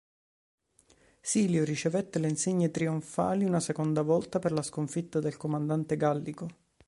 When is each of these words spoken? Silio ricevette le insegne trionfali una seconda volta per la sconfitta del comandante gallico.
Silio 1.21 1.63
ricevette 1.63 2.17
le 2.17 2.27
insegne 2.27 2.71
trionfali 2.71 3.45
una 3.45 3.59
seconda 3.59 4.01
volta 4.01 4.39
per 4.39 4.51
la 4.51 4.63
sconfitta 4.63 5.19
del 5.19 5.37
comandante 5.37 5.95
gallico. 5.95 6.49